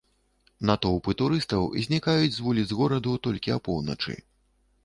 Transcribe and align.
Натоўпы 0.69 1.15
турыстаў 1.19 1.69
знікаюць 1.87 2.33
з 2.39 2.47
вуліц 2.47 2.67
гораду 2.81 3.15
толькі 3.29 3.55
апоўначы. 3.61 4.21